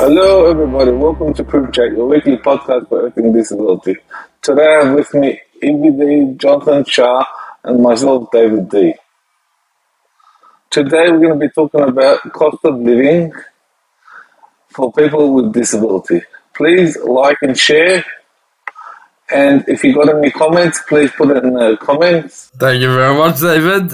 Hello, 0.00 0.46
everybody. 0.46 0.92
Welcome 0.92 1.34
to 1.34 1.44
Proof 1.44 1.70
Check, 1.74 1.92
your 1.92 2.06
weekly 2.06 2.38
podcast 2.38 2.88
for 2.88 3.00
everything 3.00 3.34
with 3.34 3.42
disability. 3.42 3.96
Today 4.40 4.76
I 4.80 4.86
have 4.86 4.94
with 4.94 5.12
me 5.12 5.38
Ibby 5.62 5.98
Dee, 6.00 6.38
Jonathan 6.38 6.86
Shar, 6.86 7.26
and 7.64 7.82
myself, 7.82 8.30
David 8.32 8.70
D. 8.70 8.94
Today 10.70 11.10
we're 11.10 11.18
going 11.18 11.38
to 11.38 11.46
be 11.46 11.50
talking 11.50 11.82
about 11.82 12.20
cost 12.32 12.64
of 12.64 12.80
living 12.80 13.30
for 14.68 14.90
people 14.90 15.34
with 15.34 15.52
disability. 15.52 16.22
Please 16.54 16.96
like 16.96 17.36
and 17.42 17.58
share. 17.58 18.02
And 19.30 19.66
if 19.68 19.84
you 19.84 19.92
got 19.94 20.16
any 20.16 20.30
comments, 20.30 20.80
please 20.88 21.10
put 21.10 21.36
it 21.36 21.44
in 21.44 21.52
the 21.52 21.76
comments. 21.78 22.50
Thank 22.56 22.80
you 22.80 22.94
very 22.94 23.14
much, 23.14 23.38
David. 23.40 23.92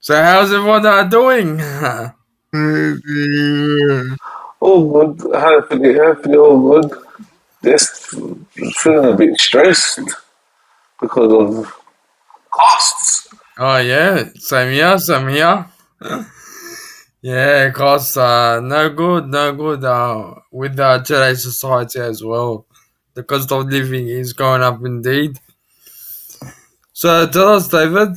So, 0.00 0.20
how's 0.20 0.52
everyone 0.52 0.84
uh, 0.84 1.04
doing? 1.04 1.60
All 4.60 4.92
good. 4.92 5.34
Hopefully, 5.34 5.94
hopefully 5.94 6.36
all 6.36 6.80
good. 6.80 6.92
Just 7.64 7.92
feeling 8.82 9.12
a 9.12 9.16
bit 9.16 9.38
stressed 9.40 10.00
because 11.00 11.32
of 11.32 11.80
costs. 12.50 13.28
oh, 13.58 13.78
yeah, 13.78 14.24
same 14.36 14.72
here, 14.72 14.98
same 14.98 15.28
here. 15.28 15.66
yeah, 17.22 17.70
costs 17.70 18.16
uh, 18.18 18.60
no 18.60 18.90
good, 18.90 19.28
no 19.28 19.52
good 19.54 19.82
uh, 19.82 20.34
with 20.52 20.78
uh, 20.78 21.02
today's 21.02 21.42
society 21.42 22.00
as 22.00 22.22
well. 22.22 22.66
The 23.14 23.22
cost 23.22 23.50
of 23.52 23.66
living 23.66 24.08
is 24.08 24.34
going 24.34 24.62
up 24.62 24.84
indeed. 24.84 25.38
So, 26.92 27.26
tell 27.28 27.54
us, 27.54 27.68
David, 27.68 28.10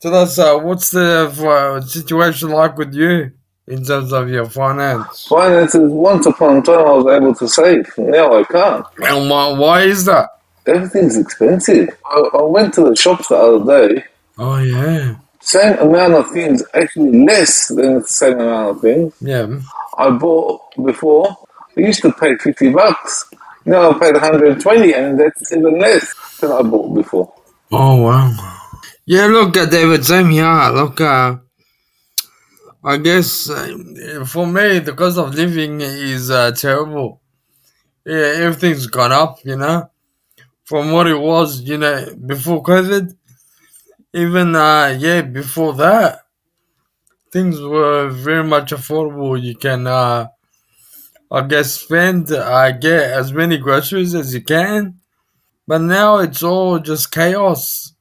tell 0.00 0.14
us 0.14 0.38
uh, 0.38 0.58
what's 0.58 0.90
the 0.90 1.28
uh, 1.28 1.80
situation 1.80 2.50
like 2.50 2.76
with 2.76 2.94
you 2.94 3.32
in 3.68 3.84
terms 3.84 4.12
of 4.12 4.28
your 4.28 4.46
finance? 4.46 5.26
Finances, 5.26 5.90
once 5.90 6.26
upon 6.26 6.58
a 6.58 6.62
time 6.62 6.78
I 6.86 6.92
was 6.92 7.06
able 7.06 7.34
to 7.34 7.48
save. 7.48 7.86
Now 7.98 8.38
I 8.38 8.44
can't. 8.44 8.86
And 8.98 9.30
why, 9.30 9.48
why 9.58 9.82
is 9.82 10.04
that? 10.04 10.30
Everything's 10.66 11.16
expensive. 11.16 11.96
I, 12.04 12.20
I 12.34 12.42
went 12.42 12.74
to 12.74 12.88
the 12.88 12.96
shops 12.96 13.28
the 13.28 13.36
other 13.36 13.94
day. 13.94 14.04
Oh, 14.38 14.58
yeah. 14.58 15.16
Same 15.40 15.78
amount 15.78 16.14
of 16.14 16.30
things, 16.32 16.62
actually 16.74 17.24
less 17.24 17.68
than 17.68 18.00
the 18.00 18.06
same 18.06 18.40
amount 18.40 18.70
of 18.76 18.80
things 18.80 19.14
Yeah. 19.20 19.60
I 19.96 20.10
bought 20.10 20.60
before. 20.84 21.36
I 21.76 21.80
used 21.80 22.02
to 22.02 22.12
pay 22.12 22.36
50 22.36 22.70
bucks. 22.70 23.30
Now 23.64 23.90
I 23.90 23.98
paid 23.98 24.14
120 24.14 24.92
and 24.92 25.18
that's 25.20 25.52
even 25.52 25.78
less 25.78 26.12
than 26.40 26.50
I 26.52 26.62
bought 26.62 26.94
before. 26.94 27.32
Oh 27.72 28.02
wow. 28.02 28.32
Yeah, 29.06 29.26
look, 29.26 29.54
David, 29.54 30.04
same 30.04 30.30
here. 30.30 30.68
Look, 30.74 31.00
uh, 31.00 31.36
I 32.86 32.98
guess 32.98 33.50
uh, 33.50 34.24
for 34.26 34.46
me, 34.46 34.78
the 34.78 34.94
cost 34.94 35.18
of 35.18 35.34
living 35.34 35.80
is 35.80 36.30
uh, 36.30 36.52
terrible. 36.52 37.20
Yeah, 38.06 38.32
everything's 38.46 38.86
gone 38.86 39.12
up, 39.12 39.40
you 39.44 39.56
know, 39.56 39.90
from 40.64 40.92
what 40.92 41.08
it 41.08 41.18
was, 41.18 41.62
you 41.62 41.78
know, 41.78 42.14
before 42.26 42.62
COVID. 42.62 43.16
Even, 44.14 44.56
uh, 44.56 44.96
yeah, 44.98 45.22
before 45.22 45.74
that, 45.74 46.20
things 47.32 47.60
were 47.60 48.08
very 48.08 48.44
much 48.44 48.72
affordable. 48.72 49.40
You 49.42 49.56
can, 49.56 49.86
uh, 49.88 50.28
I 51.30 51.42
guess, 51.42 51.74
spend, 51.74 52.30
uh, 52.32 52.72
get 52.72 53.10
as 53.12 53.32
many 53.32 53.58
groceries 53.58 54.14
as 54.14 54.34
you 54.34 54.42
can. 54.42 55.00
But 55.66 55.82
now 55.82 56.18
it's 56.18 56.44
all 56.44 56.78
just 56.78 57.12
chaos. 57.12 57.95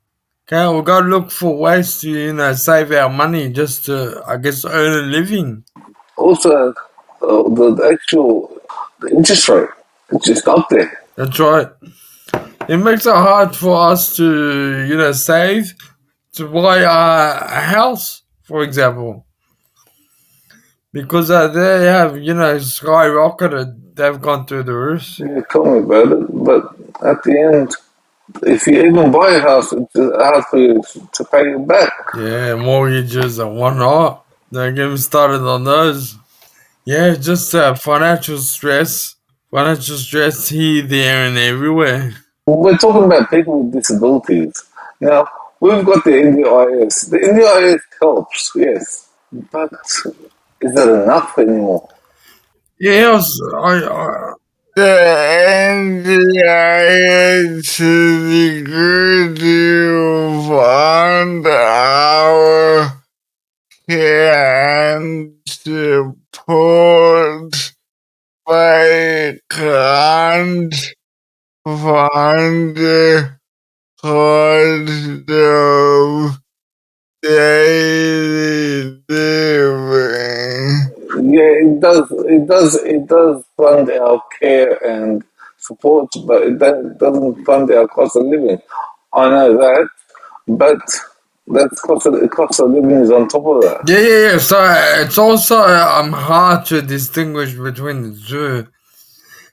Okay, 0.47 0.77
we 0.77 0.83
gotta 0.83 1.07
look 1.07 1.31
for 1.31 1.57
ways 1.57 1.99
to, 2.01 2.09
you 2.09 2.31
know, 2.31 2.53
save 2.53 2.91
our 2.91 3.09
money 3.09 3.49
just 3.49 3.85
to, 3.85 4.21
I 4.27 4.37
guess, 4.37 4.63
earn 4.63 5.05
a 5.05 5.07
living. 5.07 5.63
Also, 6.17 6.69
uh, 6.69 6.73
the, 7.19 7.73
the 7.75 7.89
actual 7.91 8.61
the 8.99 9.09
interest 9.09 9.49
rate, 9.49 9.69
it's 10.11 10.27
just 10.27 10.47
up 10.47 10.69
there. 10.69 11.01
That's 11.15 11.39
right. 11.39 11.67
It 12.69 12.77
makes 12.77 13.07
it 13.07 13.15
hard 13.15 13.55
for 13.55 13.75
us 13.89 14.15
to, 14.17 14.85
you 14.87 14.95
know, 14.95 15.13
save 15.13 15.73
to 16.33 16.47
buy 16.47 16.77
a, 16.77 16.87
a 16.87 17.61
house, 17.61 18.21
for 18.43 18.61
example. 18.61 19.25
Because 20.93 21.31
uh, 21.31 21.47
they 21.47 21.85
have, 21.85 22.19
you 22.19 22.35
know, 22.35 22.55
skyrocketed. 22.57 23.95
They've 23.95 24.21
gone 24.21 24.45
through 24.45 24.63
the 24.63 24.73
roof. 24.73 25.19
Yeah, 25.19 25.41
tell 25.49 25.65
me 25.65 25.79
about 25.79 26.11
it, 26.11 26.45
but 26.45 26.65
at 27.03 27.23
the 27.23 27.39
end, 27.39 27.75
if 28.43 28.67
you 28.67 28.83
even 28.85 29.11
buy 29.11 29.31
a 29.31 29.41
house, 29.41 29.71
it's 29.71 29.95
hard 29.95 30.43
for 30.45 30.57
you 30.57 30.83
to 31.13 31.23
pay 31.25 31.51
it 31.51 31.67
back. 31.67 31.91
Yeah, 32.17 32.55
mortgages 32.55 33.39
and 33.39 33.55
whatnot. 33.57 34.25
Don't 34.51 34.75
get 34.75 34.89
me 34.89 34.97
started 34.97 35.41
on 35.41 35.63
those. 35.63 36.15
Yeah, 36.85 37.15
just 37.15 37.53
uh, 37.53 37.75
financial 37.75 38.37
stress. 38.37 39.15
Financial 39.51 39.97
stress 39.97 40.49
here, 40.49 40.83
there, 40.83 41.27
and 41.27 41.37
everywhere. 41.37 42.13
We're 42.47 42.77
talking 42.77 43.05
about 43.05 43.29
people 43.29 43.63
with 43.63 43.73
disabilities. 43.73 44.53
Now, 44.99 45.27
we've 45.59 45.85
got 45.85 46.03
the 46.03 46.11
NDIS. 46.11 47.09
The 47.09 47.17
NDIS 47.17 47.79
helps, 47.99 48.51
yes, 48.55 49.09
but 49.51 49.71
is 50.61 50.73
that 50.73 51.03
enough 51.03 51.37
anymore? 51.37 51.89
Yes, 52.79 53.25
I, 53.55 53.83
I 53.83 54.33
The 54.43 54.44
NDIS 54.77 56.19
is 57.79 58.63
good 58.63 59.37
to 59.37 60.47
fund 60.49 61.47
our 61.47 63.01
can 63.89 65.35
support 65.47 66.13
by 68.45 69.39
can't 69.49 70.75
fund 71.65 72.77
the 72.77 73.37
cost 74.01 75.29
of 75.31 76.39
daily 77.23 79.01
living. 79.09 80.14
Yeah, 81.35 81.51
it 81.67 81.79
does. 81.81 82.09
It 82.11 82.47
does. 82.47 82.75
It 82.75 83.07
does 83.07 83.43
fund 83.57 83.91
our 83.91 84.21
care 84.39 84.71
and 84.85 85.21
support, 85.57 86.09
but 86.25 86.43
it 86.43 86.57
doesn't 86.59 87.43
fund 87.43 87.69
our 87.71 87.87
cost 87.89 88.15
of 88.15 88.25
living. 88.25 88.61
I 89.11 89.29
know 89.29 89.57
that, 89.57 89.89
but 90.47 90.79
that 91.47 91.69
cost 91.85 92.05
of, 92.05 92.29
cost 92.29 92.61
of 92.61 92.71
living 92.71 92.91
is 92.91 93.11
on 93.11 93.27
top 93.27 93.45
of 93.45 93.61
that. 93.63 93.81
Yeah, 93.85 93.99
yeah, 93.99 94.31
yeah. 94.31 94.37
So 94.37 94.57
it's 95.03 95.17
also 95.17 95.57
um 95.57 96.13
hard 96.13 96.65
to 96.67 96.81
distinguish 96.81 97.53
between 97.53 98.13
the 98.13 98.19
two, 98.29 98.67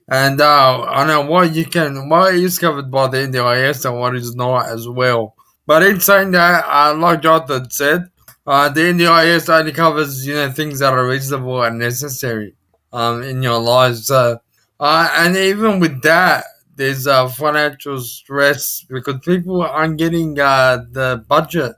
and 0.08 0.40
uh, 0.40 0.82
I 0.82 1.04
know 1.04 1.22
what 1.22 1.52
you 1.52 1.64
can, 1.64 2.08
what 2.08 2.34
is 2.34 2.60
covered 2.60 2.92
by 2.92 3.08
the 3.08 3.16
NDIS 3.26 3.84
and 3.86 3.98
what 3.98 4.14
is 4.14 4.36
not 4.36 4.68
as 4.68 4.86
well. 4.86 5.34
But 5.66 5.82
in 5.82 5.98
saying 5.98 6.30
that, 6.32 6.64
uh, 6.64 6.94
like 6.94 7.22
Jonathan 7.22 7.70
said, 7.70 8.11
uh, 8.46 8.68
the 8.68 8.80
NDIS 8.80 9.48
only 9.48 9.72
covers 9.72 10.26
you 10.26 10.34
know 10.34 10.50
things 10.50 10.80
that 10.80 10.92
are 10.92 11.06
reasonable 11.06 11.62
and 11.62 11.78
necessary 11.78 12.54
um 12.92 13.22
in 13.22 13.42
your 13.42 13.60
lives. 13.60 14.06
So, 14.06 14.40
uh, 14.80 15.08
and 15.18 15.36
even 15.36 15.80
with 15.80 16.02
that, 16.02 16.44
there's 16.76 17.06
uh, 17.06 17.28
financial 17.28 18.00
stress 18.00 18.84
because 18.88 19.20
people 19.24 19.62
aren't 19.62 19.98
getting 19.98 20.38
uh, 20.38 20.84
the 20.90 21.24
budget 21.28 21.76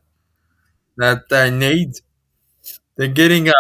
that 0.97 1.29
they 1.29 1.51
need. 1.51 1.95
They're 2.97 3.09
getting 3.09 3.49
uh, 3.49 3.53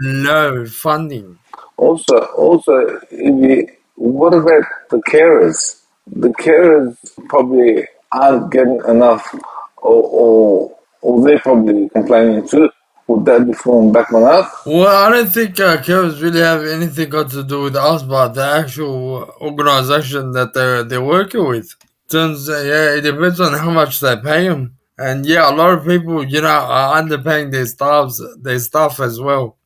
low 0.00 0.66
funding. 0.66 1.38
Also, 1.76 2.18
also, 2.36 3.00
you, 3.10 3.68
what 3.96 4.34
about 4.34 4.64
the 4.90 4.98
carers? 5.08 5.82
The 6.06 6.28
carers 6.30 6.96
probably 7.28 7.86
aren't 8.12 8.52
getting 8.52 8.80
enough, 8.88 9.34
or 9.78 10.02
or, 10.04 10.78
or 11.02 11.22
they're 11.24 11.38
probably 11.40 11.88
complaining 11.90 12.46
too. 12.48 12.70
Would 13.08 13.24
that 13.24 13.44
be 13.44 13.52
falling 13.52 13.92
back 13.92 14.12
on 14.12 14.22
us? 14.22 14.46
Well, 14.64 14.86
I 14.86 15.10
don't 15.10 15.28
think 15.28 15.58
uh, 15.58 15.78
carers 15.78 16.22
really 16.22 16.40
have 16.40 16.64
anything 16.64 17.08
got 17.10 17.30
to 17.30 17.42
do 17.42 17.62
with 17.62 17.74
us, 17.74 18.04
but 18.04 18.34
the 18.34 18.44
actual 18.44 19.34
organization 19.40 20.30
that 20.32 20.54
they're 20.54 20.84
they're 20.84 21.02
working 21.02 21.46
with. 21.48 21.74
Turns 22.08 22.48
uh, 22.48 22.62
yeah, 22.64 22.94
it 22.96 23.00
depends 23.00 23.40
on 23.40 23.52
how 23.52 23.70
much 23.70 24.00
they 24.00 24.16
pay 24.16 24.48
them, 24.48 24.76
and 24.96 25.26
yeah, 25.26 25.50
a 25.50 25.54
lot 25.54 25.72
of 25.72 25.84
people 25.84 26.24
you 26.24 26.40
know 26.40 26.48
are 26.48 27.02
underpaying 27.02 27.50
their 27.50 27.66
staffs, 27.66 28.22
their 28.40 28.58
staff 28.60 29.00
as 29.00 29.20
well. 29.20 29.56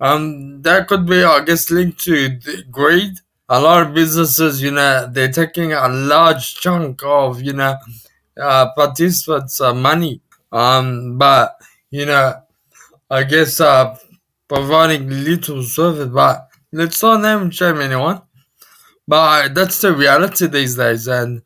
Um, 0.00 0.62
that 0.62 0.88
could 0.88 1.06
be, 1.06 1.22
I 1.22 1.44
guess, 1.44 1.70
linked 1.70 2.00
to 2.04 2.38
greed. 2.70 3.14
A 3.48 3.60
lot 3.60 3.86
of 3.86 3.94
businesses, 3.94 4.62
you 4.62 4.70
know, 4.70 5.06
they're 5.10 5.30
taking 5.30 5.72
a 5.72 5.88
large 5.88 6.54
chunk 6.56 7.02
of 7.04 7.42
you 7.42 7.52
know 7.52 7.76
uh, 8.40 8.72
participants' 8.74 9.60
uh, 9.60 9.74
money. 9.74 10.20
Um, 10.54 11.18
but 11.18 11.56
you 11.90 12.06
know, 12.06 12.40
I 13.10 13.24
guess 13.24 13.60
uh, 13.60 13.96
providing 14.48 15.10
little 15.10 15.62
service. 15.62 16.08
But 16.08 16.48
let's 16.72 17.02
not 17.02 17.20
name 17.22 17.50
shame 17.50 17.80
anyone. 17.80 18.22
But 19.06 19.54
that's 19.54 19.80
the 19.82 19.92
reality 19.94 20.46
these 20.46 20.76
days, 20.76 21.08
and 21.08 21.42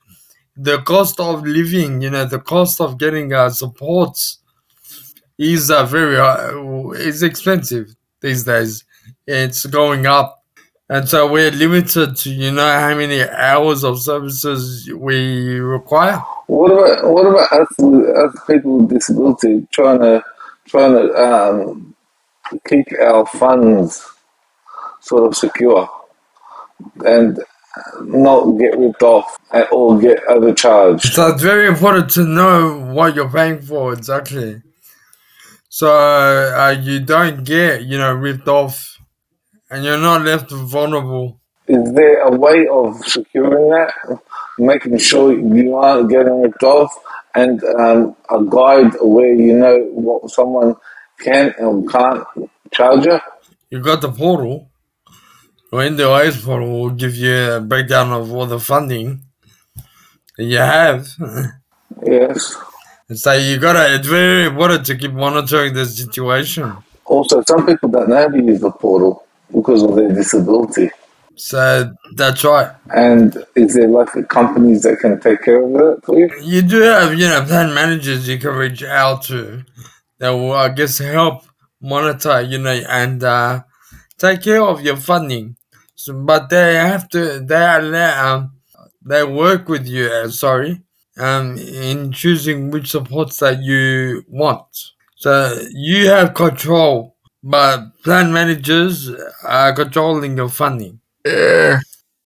the 0.57 0.81
cost 0.83 1.21
of 1.21 1.45
living, 1.47 2.03
you 2.03 2.11
know, 2.11 2.25
the 2.25 2.41
cost 2.41 2.81
of 2.81 2.99
getting 2.99 3.33
uh, 3.33 3.51
supports 3.51 4.41
is 5.39 5.71
uh, 5.71 5.85
very 5.87 6.19
uh, 6.19 6.91
is 6.91 7.23
expensive 7.23 7.95
these 8.21 8.45
days. 8.45 8.85
it's 9.27 9.67
going 9.67 10.07
up. 10.07 10.38
And 10.91 11.07
so 11.07 11.31
we're 11.31 11.51
limited 11.51 12.17
to, 12.17 12.31
you 12.31 12.51
know, 12.51 12.67
how 12.67 12.95
many 12.95 13.23
hours 13.23 13.85
of 13.85 14.01
services 14.01 14.91
we 14.95 15.59
require. 15.61 16.17
What 16.47 16.71
about 16.71 17.13
what 17.13 17.27
about 17.27 17.53
us, 17.53 17.69
us 17.79 18.43
people 18.47 18.79
with 18.79 18.89
disability 18.89 19.67
trying 19.71 20.01
to 20.01 20.25
trying 20.67 20.93
to 20.95 21.15
um, 21.15 21.95
keep 22.67 22.87
our 23.03 23.27
funds 23.27 24.03
sort 25.01 25.25
of 25.25 25.37
secure 25.37 25.91
and 27.05 27.39
not 28.01 28.59
get 28.59 28.79
ripped 28.79 29.03
off 29.03 29.39
or 29.71 29.99
get 29.99 30.25
overcharged? 30.27 31.13
So 31.13 31.29
it's 31.29 31.43
very 31.43 31.67
important 31.67 32.09
to 32.13 32.25
know 32.25 32.79
what 32.95 33.15
you're 33.15 33.29
paying 33.29 33.61
for 33.61 33.93
exactly. 33.93 34.63
So 35.69 35.93
uh, 35.93 36.75
you 36.81 37.01
don't 37.01 37.45
get, 37.45 37.85
you 37.85 37.99
know, 37.99 38.15
ripped 38.15 38.49
off 38.49 38.98
and 39.71 39.85
you're 39.85 39.99
not 39.99 40.23
left 40.23 40.51
vulnerable. 40.51 41.41
Is 41.67 41.93
there 41.93 42.21
a 42.23 42.31
way 42.31 42.67
of 42.67 42.97
securing 43.05 43.69
that, 43.71 43.93
making 44.59 44.97
sure 44.99 45.33
you 45.33 45.77
aren't 45.77 46.09
getting 46.09 46.41
ripped 46.41 46.63
off, 46.63 46.91
and 47.35 47.63
um, 47.65 48.17
a 48.31 48.43
guide 48.45 48.93
where 49.03 49.35
you 49.35 49.55
know 49.55 49.79
what 49.93 50.31
someone 50.31 50.77
can 51.21 51.55
and 51.59 51.91
can't 51.91 52.25
charge 52.73 53.05
you? 53.05 53.21
You 53.71 53.81
got 53.81 54.01
the 54.01 54.11
portal, 54.11 54.71
or 55.71 55.81
NDIS 55.81 56.43
portal 56.43 56.71
will 56.71 56.91
give 56.91 57.15
you 57.17 57.53
a 57.53 57.61
breakdown 57.61 58.13
of 58.13 58.33
all 58.33 58.47
the 58.47 58.61
funding 58.61 59.23
that 60.39 60.45
you 60.45 60.59
have. 60.59 61.07
Yes. 62.07 62.57
so 63.13 63.33
you 63.33 63.59
gotta, 63.59 63.95
it's 63.95 64.07
very 64.07 64.47
important 64.47 64.87
to 64.87 64.97
keep 64.97 65.13
monitoring 65.13 65.75
the 65.75 65.85
situation. 65.85 66.73
Also, 67.05 67.43
some 67.47 67.67
people 67.67 67.89
don't 67.89 68.09
know 68.09 68.17
how 68.17 68.29
to 68.29 68.43
use 68.43 68.61
the 68.61 68.71
portal 68.71 69.18
because 69.69 69.83
of 69.83 69.97
their 69.97 70.09
disability. 70.13 70.91
So 71.37 71.93
that's 72.17 72.43
right. 72.43 72.75
And 72.95 73.37
is 73.55 73.75
there 73.75 73.87
like 73.87 74.09
companies 74.29 74.83
that 74.83 74.99
can 74.99 75.21
take 75.21 75.43
care 75.43 75.63
of 75.63 75.73
that 75.73 76.01
for 76.05 76.19
you? 76.19 76.31
You 76.43 76.63
do 76.63 76.81
have, 76.81 77.13
you 77.19 77.29
know, 77.29 77.45
plan 77.45 77.75
managers 77.75 78.27
you 78.27 78.39
can 78.39 78.55
reach 78.55 78.83
out 78.83 79.23
to 79.25 79.65
that 80.19 80.31
will, 80.31 80.53
I 80.53 80.71
guess, 80.71 80.99
help 80.99 81.43
monitor, 81.81 82.41
you 82.41 82.59
know, 82.59 82.71
and 82.71 83.23
uh, 83.23 83.63
take 84.17 84.43
care 84.43 84.63
of 84.63 84.81
your 84.81 84.97
funding. 84.97 85.57
So, 85.95 86.15
but 86.15 86.49
they 86.49 86.75
have 86.75 87.09
to, 87.11 87.41
they 87.41 87.55
allow, 87.55 88.35
um, 88.35 88.53
they 89.05 89.23
work 89.23 89.69
with 89.69 89.87
you, 89.87 90.07
uh, 90.07 90.29
sorry, 90.31 90.83
um, 91.19 91.57
in 91.59 92.11
choosing 92.11 92.71
which 92.71 92.91
supports 92.91 93.39
that 93.41 93.63
you 93.63 94.25
want. 94.29 94.67
So 95.17 95.61
you 95.71 96.09
have 96.09 96.35
control, 96.35 97.17
but 97.43 98.03
plan 98.03 98.33
managers 98.33 99.11
are 99.45 99.73
controlling 99.73 100.37
your 100.37 100.49
funding. 100.49 101.01
Yeah. 101.25 101.81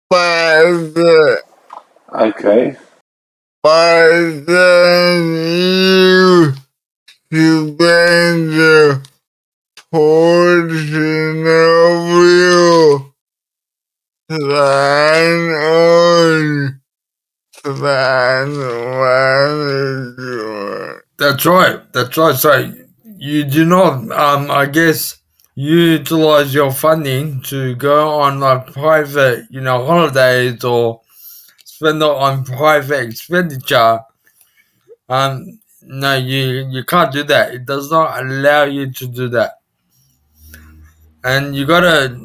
But 0.09 0.95
the 0.95 1.43
Okay. 2.13 2.77
but 3.63 4.41
then 4.47 5.23
you 5.35 6.53
you 7.31 7.73
bend 7.73 8.51
the 8.53 9.03
portion 9.93 11.47
of 11.47 12.09
your 12.41 13.13
plan 14.29 15.51
on 15.51 16.81
plan 17.63 18.49
management. 20.19 21.05
That's 21.19 21.45
right. 21.47 21.93
That's 21.93 22.17
right. 22.17 22.35
So 22.37 22.75
you 23.21 23.45
do 23.45 23.67
not, 23.67 24.11
um, 24.13 24.51
I 24.51 24.65
guess, 24.65 25.19
utilize 25.55 26.55
your 26.55 26.73
funding 26.73 27.43
to 27.43 27.75
go 27.75 28.09
on 28.19 28.41
like 28.41 28.73
private, 28.73 29.45
you 29.51 29.61
know, 29.61 29.85
holidays 29.85 30.65
or 30.65 31.03
spend 31.67 32.01
it 32.01 32.09
on 32.09 32.45
private 32.45 33.09
expenditure. 33.11 34.01
Um, 35.11 35.61
no, 35.83 36.17
you 36.17 36.67
you 36.71 36.83
can't 36.85 37.13
do 37.13 37.23
that. 37.25 37.53
It 37.53 37.67
does 37.67 37.91
not 37.91 38.23
allow 38.23 38.65
you 38.65 38.91
to 38.91 39.07
do 39.07 39.29
that. 39.29 39.61
And 41.23 41.55
you 41.55 41.67
gotta. 41.67 42.19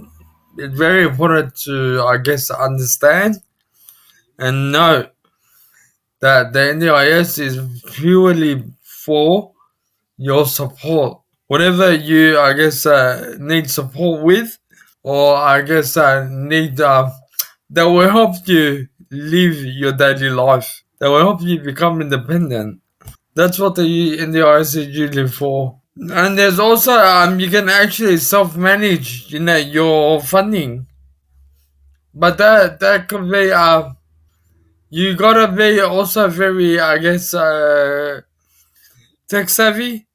It's 0.58 0.78
very 0.78 1.04
important 1.04 1.58
to, 1.66 2.04
I 2.08 2.18
guess, 2.20 2.50
understand 2.50 3.36
and 4.40 4.72
know 4.72 5.10
that 6.22 6.54
the 6.54 6.60
NDIS 6.60 7.40
is 7.40 7.84
purely 7.92 8.64
for 8.82 9.55
your 10.18 10.46
support. 10.46 11.22
Whatever 11.48 11.94
you, 11.94 12.40
I 12.40 12.54
guess, 12.54 12.86
uh, 12.86 13.36
need 13.40 13.70
support 13.70 14.24
with, 14.24 14.58
or 15.04 15.36
I 15.36 15.62
guess 15.62 15.96
uh, 15.98 16.28
need 16.30 16.82
uh, 16.82 17.12
that 17.70 17.84
will 17.84 18.10
help 18.10 18.36
you 18.48 18.88
live 19.12 19.56
your 19.64 19.92
daily 19.92 20.30
life. 20.30 20.84
That 21.00 21.10
will 21.10 21.20
help 21.20 21.42
you 21.42 21.60
become 21.60 22.02
independent. 22.02 22.82
That's 23.36 23.60
what 23.60 23.76
the 23.76 23.84
in 24.18 24.32
NDIS 24.32 24.76
is 24.78 24.88
usually 24.88 25.28
for. 25.28 25.80
And 25.98 26.38
there's 26.38 26.60
also 26.60 26.94
um 26.94 27.40
you 27.40 27.50
can 27.50 27.70
actually 27.70 28.18
self 28.18 28.56
manage, 28.56 29.32
you 29.32 29.40
know, 29.40 29.58
your 29.58 30.22
funding. 30.22 30.88
But 32.14 32.38
that 32.38 32.80
that 32.80 33.08
could 33.08 33.30
be 33.30 33.52
uh 33.52 33.92
you 34.90 35.16
gotta 35.16 35.52
be 35.52 35.80
also 35.82 36.28
very 36.30 36.80
I 36.80 36.98
guess 36.98 37.34
uh 37.34 38.22
tech 39.28 39.50
savvy. 39.50 40.08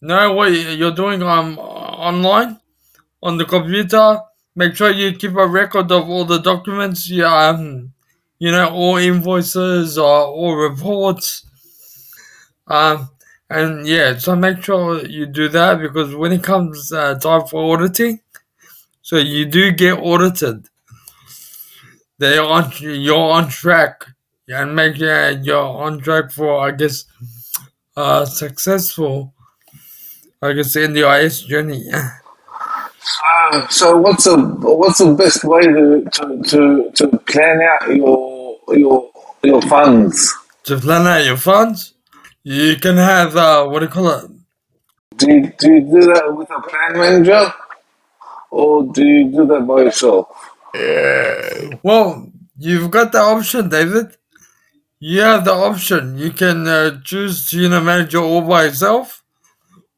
Know 0.00 0.32
what 0.32 0.52
you're 0.52 0.92
doing 0.94 1.22
um 1.22 1.58
online 1.58 2.58
on 3.22 3.36
the 3.36 3.44
computer. 3.44 4.20
Make 4.54 4.74
sure 4.76 4.90
you 4.90 5.12
keep 5.12 5.36
a 5.36 5.46
record 5.46 5.90
of 5.92 6.08
all 6.08 6.24
the 6.24 6.38
documents 6.38 7.08
you 7.08 7.24
um 7.24 7.92
you 8.38 8.50
know, 8.50 8.68
all 8.70 8.96
invoices 8.96 9.96
or 9.96 10.26
all 10.26 10.56
reports. 10.56 11.46
Um 12.66 13.10
and 13.48 13.86
yeah, 13.86 14.16
so 14.16 14.34
make 14.34 14.62
sure 14.62 15.04
you 15.04 15.26
do 15.26 15.48
that 15.50 15.80
because 15.80 16.14
when 16.14 16.32
it 16.32 16.42
comes 16.42 16.90
uh, 16.90 17.14
time 17.18 17.46
for 17.46 17.74
auditing, 17.74 18.20
so 19.02 19.18
you 19.18 19.44
do 19.44 19.70
get 19.72 19.98
audited. 19.98 20.68
They're 22.18 22.42
on 22.42 22.72
you're 22.80 23.18
on 23.18 23.48
track 23.48 24.06
and 24.48 24.74
make 24.74 24.96
sure 24.96 25.30
you're 25.30 25.62
on 25.62 26.00
track 26.00 26.30
for 26.30 26.60
I 26.66 26.70
guess 26.70 27.04
uh 27.96 28.24
successful 28.24 29.34
I 30.42 30.52
guess 30.54 30.76
NDIS 30.76 31.46
journey. 31.46 31.84
Uh, 31.92 33.66
so 33.70 33.96
what's 33.96 34.24
the 34.24 34.36
what's 34.36 34.98
the 34.98 35.14
best 35.14 35.44
way 35.44 35.60
to, 35.60 36.04
to, 36.14 36.42
to, 36.42 36.90
to 36.94 37.18
plan 37.18 37.60
out 37.62 37.94
your 37.94 38.58
your 38.68 39.10
your 39.44 39.62
funds? 39.62 40.34
to 40.64 40.78
plan 40.78 41.06
out 41.06 41.24
your 41.24 41.36
funds, 41.36 41.94
you 42.42 42.76
can 42.76 42.96
have 42.96 43.36
uh 43.36 43.66
what 43.66 43.80
do 43.80 43.86
you 43.86 43.92
call 43.92 44.08
it? 44.10 44.30
Do 45.16 45.30
you, 45.32 45.52
do 45.58 45.72
you 45.72 45.80
do 45.82 46.00
that 46.12 46.34
with 46.34 46.50
a 46.50 46.60
plan 46.60 46.92
manager, 46.98 47.52
or 48.50 48.84
do 48.92 49.04
you 49.04 49.30
do 49.30 49.46
that 49.46 49.66
by 49.66 49.82
yourself? 49.82 50.26
Yeah. 50.74 51.78
Well, 51.82 52.32
you've 52.58 52.90
got 52.90 53.12
the 53.12 53.20
option, 53.20 53.68
David. 53.68 54.16
You 55.04 55.22
have 55.22 55.44
the 55.44 55.52
option. 55.52 56.16
You 56.16 56.30
can 56.30 56.68
uh, 56.68 57.00
choose 57.02 57.50
to 57.50 57.60
you 57.60 57.68
know 57.68 57.80
manage 57.80 58.14
it 58.14 58.18
all 58.18 58.40
by 58.40 58.66
yourself, 58.66 59.24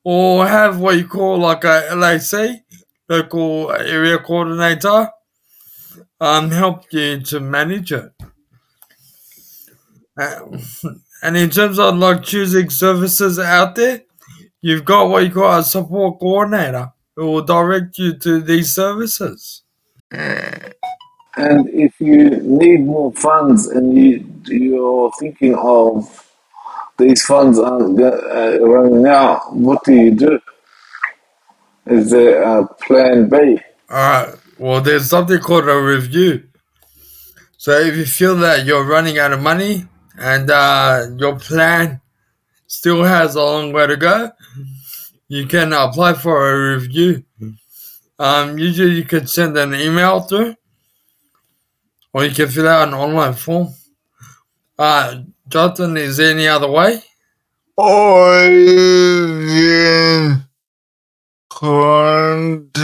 or 0.03 0.47
have 0.47 0.81
what 0.81 0.97
you 0.97 1.07
call 1.07 1.41
like 1.41 1.63
a 1.63 1.91
LAC, 1.95 2.65
local 3.07 3.71
area 3.73 4.17
coordinator, 4.17 5.11
um, 6.23 6.51
help 6.51 6.91
you 6.91 7.21
to 7.21 7.39
manage 7.39 7.93
it. 7.93 8.13
Uh, 10.19 10.41
and 11.23 11.37
in 11.37 11.51
terms 11.51 11.79
of 11.79 11.99
like 11.99 12.23
choosing 12.23 12.71
services 12.71 13.39
out 13.39 13.75
there, 13.75 14.05
you've 14.63 14.87
got 14.87 15.11
what 15.11 15.25
you 15.25 15.31
call 15.31 15.59
a 15.59 15.63
support 15.63 16.19
coordinator 16.19 16.95
who 17.15 17.27
will 17.27 17.45
direct 17.45 17.99
you 17.99 18.17
to 18.21 18.41
these 18.41 18.75
services. 18.75 19.65
And 20.11 21.69
if 21.69 22.01
you 22.01 22.41
need 22.41 22.87
more 22.87 23.13
funds 23.13 23.67
and 23.67 23.95
you 23.99 24.34
you're 24.49 25.11
thinking 25.19 25.55
of 25.55 26.31
these 26.99 27.25
funds 27.25 27.59
aren't 27.59 28.01
uh, 28.01 28.61
running 28.61 29.07
out, 29.07 29.55
what 29.55 29.83
do 29.85 29.93
you 29.93 30.11
do? 30.13 30.39
Is 31.87 32.11
there 32.11 32.43
a 32.43 32.67
plan 32.67 33.29
B? 33.29 33.59
Alright, 33.91 34.35
well, 34.59 34.81
there's 34.81 35.11
something 35.11 35.39
called 35.39 35.69
a 35.69 35.81
review. 35.81 36.45
So 37.57 37.73
if 37.73 37.97
you 37.97 38.05
feel 38.05 38.37
that 38.37 38.65
you're 38.67 38.85
running 38.85 39.19
out 39.19 39.33
of 39.33 39.41
money 39.41 39.87
and 40.19 40.51
uh, 40.51 41.07
your 41.17 41.39
plan 41.39 42.01
still 42.67 43.03
has 43.03 43.35
a 43.35 43.43
long 43.43 43.73
way 43.73 43.87
to 43.87 43.97
go, 43.97 44.31
you 45.29 45.47
can 45.47 45.73
apply 45.73 46.15
for 46.15 46.51
a 46.51 46.75
review. 46.75 47.25
Um, 48.19 48.59
usually 48.59 48.95
you 48.95 49.05
can 49.05 49.27
send 49.27 49.57
an 49.57 49.75
email 49.75 50.21
through, 50.21 50.55
or 52.13 52.25
you 52.25 52.35
can 52.35 52.49
fill 52.49 52.69
out 52.69 52.89
an 52.89 52.95
online 52.95 53.35
form. 53.35 53.75
Uh, 54.77 55.23
Jonathan, 55.47 55.97
is 55.97 56.17
there 56.17 56.33
any 56.33 56.49
other 56.49 56.69
way? 56.69 57.01
Or 57.77 58.43
you 58.45 59.47
can 59.47 60.49
contact 61.49 62.83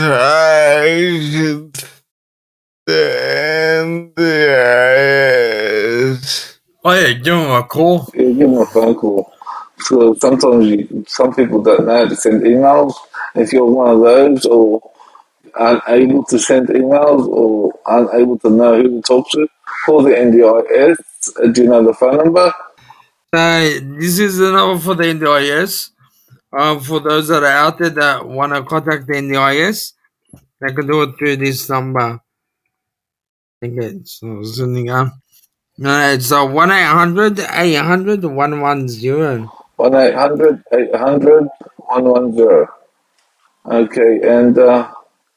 the 2.85 4.13
NDIS. 4.15 4.51
Oh 6.83 6.93
yeah, 6.93 7.13
give 7.13 7.25
them 7.25 7.51
a 7.51 7.63
call. 7.63 8.09
Yeah, 8.13 8.31
give 8.31 8.37
them 8.37 8.57
a 8.59 8.65
phone 8.65 8.95
call. 8.95 9.33
So 9.79 10.13
sometimes 10.15 10.65
you, 10.67 11.03
some 11.07 11.35
people 11.35 11.61
don't 11.61 11.85
know 11.85 11.97
how 12.03 12.07
to 12.07 12.15
send 12.15 12.43
emails. 12.43 12.93
If 13.35 13.51
you're 13.51 13.65
one 13.65 13.89
of 13.95 13.99
those, 13.99 14.45
or 14.45 14.81
unable 15.59 16.23
to 16.25 16.39
send 16.39 16.69
emails, 16.69 17.27
or 17.27 17.73
unable 17.85 18.39
to 18.39 18.49
know 18.49 18.81
who 18.81 18.89
to 18.89 19.01
talk 19.01 19.29
to, 19.31 19.47
call 19.85 20.03
the 20.03 20.11
NDIS. 20.11 20.97
Uh, 21.41 21.47
do 21.51 21.63
you 21.63 21.69
know 21.69 21.83
the 21.83 21.93
phone 21.93 22.17
number? 22.17 22.53
Uh, 23.33 23.61
this 23.99 24.19
is 24.19 24.37
the 24.37 24.51
number 24.51 24.81
for 24.81 24.95
the 24.95 25.03
NDIS. 25.03 25.91
Uh, 26.53 26.79
for 26.79 26.99
those 26.99 27.29
that 27.29 27.43
are 27.43 27.45
out 27.45 27.77
there 27.77 27.89
that 27.89 28.27
want 28.27 28.53
to 28.53 28.63
contact 28.63 29.07
the 29.07 29.13
NDIS, 29.13 29.93
they 30.59 30.73
can 30.73 30.87
do 30.87 31.03
it 31.03 31.17
through 31.17 31.37
this 31.37 31.69
number. 31.69 32.19
Okay, 33.63 33.99
so 34.03 34.43
zooming 34.43 34.89
up. 34.89 35.13
No, 35.77 36.11
it's 36.11 36.31
uh, 36.31 36.45
1 36.45 36.71
800 36.71 37.39
800 37.39 38.25
110. 38.25 39.49
1 39.77 39.95
800 39.95 40.63
800 40.73 41.47
110. 41.77 42.67
Okay, 43.65 44.19
and 44.23 44.57
uh, 44.57 44.91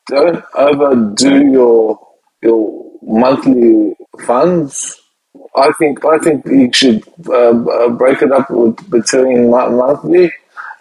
don't 0.08 0.44
overdo 0.54 1.50
your 1.50 2.00
your 2.42 2.92
monthly 3.02 3.94
funds. 4.23 5.00
I 5.56 5.71
think 5.78 6.04
I 6.04 6.18
think 6.18 6.47
you 6.47 6.71
should 6.73 7.04
uh, 7.28 7.50
uh, 7.59 7.90
break 7.90 8.23
it 8.23 8.33
up 8.33 8.50
with, 8.50 8.76
between 8.90 9.50
monthly 9.50 10.33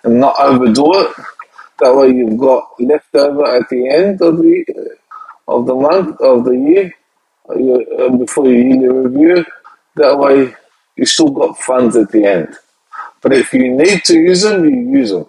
and 0.04 0.20
not 0.20 0.36
overdo 0.40 0.92
it. 1.02 1.10
That 1.80 1.96
way, 1.96 2.10
you've 2.10 2.40
got 2.40 2.70
leftover 2.80 3.46
at 3.58 3.70
the 3.70 3.90
end 3.90 4.22
of 4.22 4.38
the 4.38 4.66
of 5.48 5.68
the 5.68 5.76
month 5.76 6.20
of 6.22 6.46
the 6.46 6.54
year 6.58 6.94
uh, 7.50 7.56
you- 7.56 7.88
uh, 8.00 8.10
before 8.18 8.48
your 8.48 8.62
yearly 8.62 8.90
review. 8.90 9.46
That 9.98 10.18
way, 10.20 10.56
you 10.98 11.06
still 11.06 11.30
got 11.32 11.58
funds 11.60 11.96
at 11.98 12.12
the 12.12 12.26
end. 12.26 12.56
But 13.22 13.34
if 13.34 13.54
you 13.54 13.72
need 13.76 14.04
to 14.06 14.16
use 14.16 14.44
them, 14.44 14.66
you 14.66 15.00
use 15.00 15.12
them. 15.12 15.28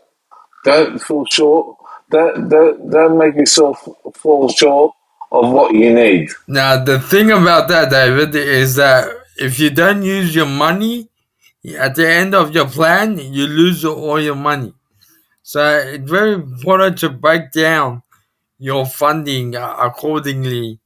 Don't 0.64 1.00
fall 1.00 1.26
short. 1.30 1.76
Don't, 2.10 2.48
don't, 2.50 2.90
don't 2.90 3.18
make 3.18 3.36
yourself 3.36 3.86
fall 4.16 4.48
short 4.50 4.94
of 5.32 5.50
what 5.52 5.74
you 5.74 5.92
need. 5.94 6.28
Now, 6.46 6.82
the 6.82 7.00
thing 7.00 7.30
about 7.30 7.68
that, 7.68 7.90
David, 7.90 8.34
is 8.34 8.76
that 8.76 9.08
if 9.36 9.58
you 9.58 9.70
don't 9.70 10.02
use 10.02 10.34
your 10.34 10.46
money 10.46 11.08
at 11.78 11.94
the 11.96 12.08
end 12.08 12.34
of 12.34 12.54
your 12.54 12.66
plan, 12.68 13.18
you 13.18 13.46
lose 13.46 13.84
all 13.84 14.20
your 14.20 14.36
money. 14.36 14.72
So 15.42 15.62
it's 15.78 16.08
very 16.10 16.34
important 16.34 16.98
to 16.98 17.10
break 17.10 17.52
down 17.52 18.02
your 18.58 18.86
funding 18.86 19.56
uh, 19.56 19.76
accordingly. 19.78 20.78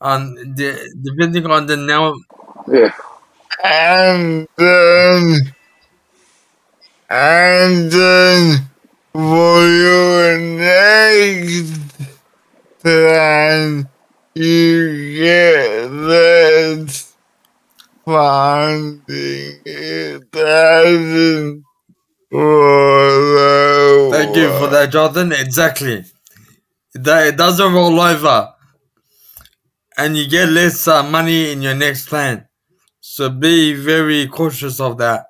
Um, 0.00 0.34
the, 0.34 0.78
depending 1.02 1.46
on 1.46 1.66
the 1.66 1.76
now, 1.76 2.14
Yeah. 2.68 2.92
And 3.62 4.48
then, 4.56 5.54
and 7.10 7.90
then 7.92 8.58
for 9.12 9.60
your 9.66 10.38
next 10.38 11.80
plan, 12.80 13.88
you 14.34 15.16
get 15.18 15.90
less 15.90 17.14
funding. 18.04 19.60
It 19.64 20.30
doesn't 20.30 21.64
roll 22.32 24.10
thank 24.12 24.36
you 24.36 24.48
for 24.58 24.68
that, 24.68 24.90
Jonathan. 24.92 25.32
Exactly. 25.32 26.04
That 26.94 27.28
it 27.28 27.36
doesn't 27.36 27.72
roll 27.72 28.00
over, 28.00 28.52
and 29.98 30.16
you 30.16 30.28
get 30.28 30.48
less 30.48 30.88
uh, 30.88 31.02
money 31.02 31.52
in 31.52 31.62
your 31.62 31.74
next 31.74 32.08
plan. 32.08 32.48
So 33.00 33.28
be 33.30 33.74
very 33.74 34.26
cautious 34.28 34.80
of 34.80 34.98
that. 34.98 35.26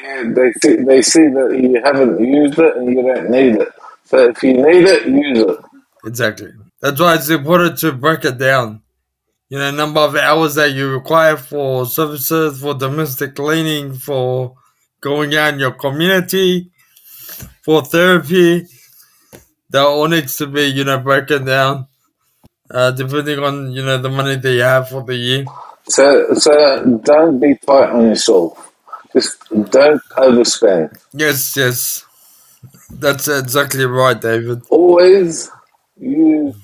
Yeah, 0.00 0.24
they 0.34 0.52
see, 0.62 0.76
they 0.76 1.02
see 1.02 1.28
that 1.28 1.58
you 1.60 1.80
haven't 1.84 2.20
used 2.20 2.58
it 2.58 2.76
and 2.76 2.88
you 2.88 3.02
don't 3.02 3.30
need 3.30 3.56
it. 3.56 3.68
So 4.04 4.28
if 4.30 4.42
you 4.42 4.54
need 4.54 4.84
it, 4.86 5.06
use 5.06 5.40
it. 5.40 5.58
Exactly. 6.04 6.52
That's 6.80 7.00
why 7.00 7.14
it's 7.14 7.30
important 7.30 7.78
to 7.78 7.92
break 7.92 8.24
it 8.24 8.38
down. 8.38 8.82
You 9.48 9.58
know, 9.58 9.70
number 9.70 10.00
of 10.00 10.16
hours 10.16 10.54
that 10.54 10.72
you 10.72 10.90
require 10.90 11.36
for 11.36 11.84
services, 11.86 12.60
for 12.60 12.74
domestic 12.74 13.34
cleaning, 13.34 13.94
for 13.94 14.54
going 15.00 15.34
out 15.34 15.54
in 15.54 15.60
your 15.60 15.72
community, 15.72 16.70
for 17.62 17.82
therapy. 17.82 18.66
That 19.70 19.84
all 19.84 20.08
needs 20.08 20.36
to 20.36 20.46
be, 20.46 20.64
you 20.64 20.84
know, 20.84 20.98
broken 20.98 21.44
down. 21.44 21.86
Uh, 22.70 22.90
depending 22.90 23.38
on, 23.38 23.72
you 23.72 23.84
know, 23.84 23.98
the 23.98 24.08
money 24.08 24.36
that 24.36 24.52
you 24.52 24.62
have 24.62 24.88
for 24.88 25.02
the 25.02 25.14
year. 25.14 25.44
So 25.84 26.34
so 26.34 27.00
don't 27.04 27.38
be 27.38 27.56
tight 27.56 27.90
on 27.90 28.08
yourself. 28.08 28.72
Just 29.12 29.48
don't 29.50 30.02
overspend. 30.16 30.98
Yes, 31.12 31.54
yes. 31.56 32.06
That's 32.90 33.28
exactly 33.28 33.84
right, 33.84 34.18
David. 34.18 34.62
Always 34.70 35.50
use 36.02 36.56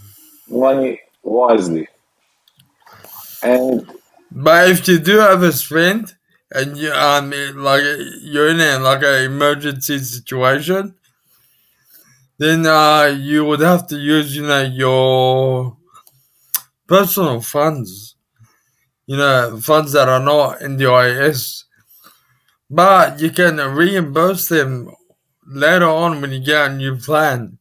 money 0.48 1.00
wisely. 1.22 1.88
And 3.42 3.86
But 4.30 4.70
if 4.70 4.88
you 4.88 4.98
do 4.98 5.18
overspend 5.18 6.14
and 6.52 6.76
you 6.78 6.92
um 6.92 7.30
like 7.56 7.82
you're 8.22 8.48
in 8.48 8.60
a, 8.60 8.78
like 8.78 9.02
an 9.02 9.24
emergency 9.32 9.98
situation, 9.98 10.94
then 12.38 12.66
uh 12.66 13.04
you 13.18 13.44
would 13.44 13.60
have 13.60 13.86
to 13.88 13.96
use 13.96 14.36
you 14.36 14.42
know 14.46 14.62
your 14.62 15.76
personal 16.86 17.40
funds, 17.40 18.16
you 19.06 19.16
know 19.16 19.58
funds 19.62 19.92
that 19.92 20.08
are 20.08 20.20
not 20.22 20.62
in 20.62 20.76
the 20.76 20.90
IS, 20.92 21.64
but 22.70 23.20
you 23.20 23.30
can 23.30 23.56
reimburse 23.58 24.48
them 24.48 24.90
later 25.46 25.86
on 25.88 26.20
when 26.20 26.32
you 26.32 26.40
get 26.40 26.70
a 26.70 26.74
new 26.74 26.96
plan. 26.96 27.58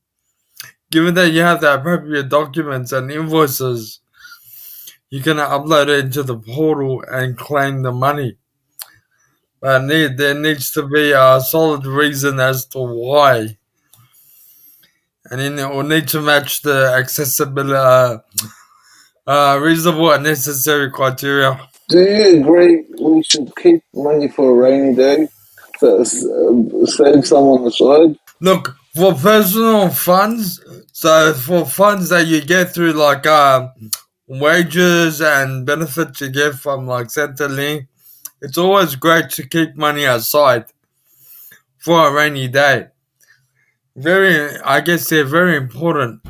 Given 0.90 1.16
that 1.16 1.32
you 1.32 1.42
have 1.42 1.62
the 1.62 1.74
appropriate 1.74 2.30
documents 2.30 2.92
and 2.94 3.12
invoices, 3.12 4.00
you 5.10 5.22
can 5.22 5.38
upload 5.38 5.90
it 5.90 6.06
into 6.06 6.24
the 6.24 6.38
portal 6.38 7.04
and 7.10 7.38
claim 7.38 7.82
the 7.82 7.92
money. 7.92 8.38
But 9.60 9.84
need, 9.84 10.18
there 10.18 10.34
needs 10.34 10.72
to 10.72 10.88
be 10.88 11.12
a 11.12 11.42
solid 11.42 11.86
reason 11.86 12.40
as 12.40 12.66
to 12.68 12.80
why. 12.80 13.58
And 15.30 15.42
then 15.42 15.60
it 15.60 15.70
will 15.70 15.84
need 15.84 16.08
to 16.10 16.22
match 16.22 16.62
the 16.62 16.94
accessibility, 16.98 17.74
uh, 17.74 18.20
uh, 19.26 19.60
reasonable 19.62 20.12
and 20.12 20.24
necessary 20.24 20.90
criteria. 20.90 21.60
do 21.90 22.00
you 22.00 22.40
agree 22.40 22.86
we 23.02 23.24
should 23.24 23.54
keep 23.58 23.84
money 23.94 24.30
for 24.30 24.52
a 24.52 24.54
rainy 24.54 24.96
day? 24.96 25.28
So, 25.80 26.00
uh, 26.00 26.86
save 26.86 27.28
some 27.28 27.44
on 27.44 27.64
the 27.66 27.72
side? 27.72 28.18
Look, 28.40 28.76
for 28.98 29.14
personal 29.14 29.90
funds, 29.90 30.60
so 30.92 31.34
for 31.34 31.66
funds 31.66 32.10
that 32.10 32.26
you 32.26 32.42
get 32.42 32.74
through 32.74 32.94
like 32.94 33.28
uh, 33.28 33.70
wages 34.28 35.22
and 35.22 35.66
benefits 35.66 36.22
you 36.22 36.30
get 36.30 36.56
from 36.56 36.88
like 36.88 37.08
Centrelink, 37.08 37.88
it's 38.42 38.58
always 38.58 38.96
great 38.96 39.30
to 39.32 39.48
keep 39.48 39.76
money 39.76 40.04
aside 40.06 40.66
for 41.78 42.08
a 42.08 42.12
rainy 42.12 42.48
day. 42.48 42.88
Very, 43.96 44.58
I 44.60 44.82
guess 44.82 45.10
they're 45.10 45.26
very 45.26 45.58
important. 45.58 46.22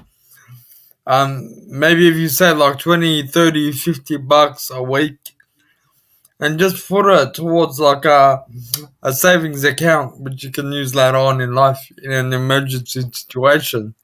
Um, 1.05 1.49
maybe 1.67 2.09
if 2.09 2.15
you 2.15 2.27
say 2.27 2.51
like 2.51 2.79
20, 2.79 3.27
30, 3.27 3.71
50 3.71 4.17
bucks 4.17 4.69
a 4.69 4.83
week 4.83 5.36
and 6.39 6.59
just 6.59 6.87
put 6.87 7.05
it 7.07 7.33
towards 7.33 7.79
like 7.79 8.05
a, 8.05 8.43
a 9.01 9.13
savings 9.13 9.63
account, 9.63 10.19
which 10.19 10.43
you 10.43 10.51
can 10.51 10.71
use 10.71 10.93
later 10.93 11.17
on 11.17 11.41
in 11.41 11.53
life 11.53 11.91
in 12.03 12.11
an 12.11 12.33
emergency 12.33 13.01
situation. 13.11 13.95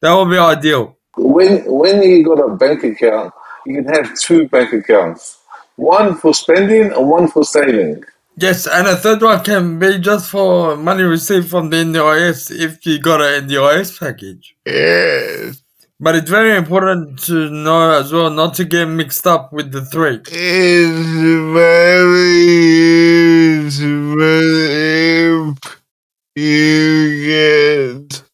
That 0.00 0.14
would 0.14 0.30
be 0.30 0.38
ideal. 0.38 0.96
When 1.16 1.62
when 1.66 2.02
you 2.02 2.24
got 2.24 2.40
a 2.40 2.56
bank 2.56 2.84
account, 2.84 3.34
you 3.66 3.82
can 3.82 3.94
have 3.94 4.18
two 4.18 4.48
bank 4.48 4.72
accounts. 4.72 5.38
One 5.76 6.16
for 6.16 6.34
spending 6.34 6.92
and 6.92 7.08
one 7.08 7.28
for 7.28 7.44
saving. 7.44 8.04
Yes, 8.36 8.66
and 8.66 8.86
a 8.86 8.96
third 8.96 9.20
one 9.20 9.44
can 9.44 9.78
be 9.78 9.98
just 9.98 10.30
for 10.30 10.74
money 10.76 11.02
received 11.02 11.50
from 11.50 11.68
the 11.68 11.76
NDIS 11.76 12.50
if 12.50 12.84
you 12.86 12.98
got 12.98 13.20
an 13.20 13.46
NDIS 13.46 14.00
package. 14.00 14.56
Yes, 14.64 15.61
But 16.02 16.16
it's 16.16 16.28
very 16.28 16.56
important 16.56 17.20
to 17.26 17.48
know 17.48 17.92
as 17.92 18.12
well 18.12 18.28
not 18.28 18.54
to 18.54 18.64
get 18.64 18.86
mixed 18.86 19.24
up 19.24 19.52
with 19.52 19.70
the 19.70 19.84
three. 19.84 20.20
it's 20.26 20.98
very 21.54 22.42
useful 23.62 23.92
if 26.34 26.42
you 26.42 27.24
get 27.26 28.24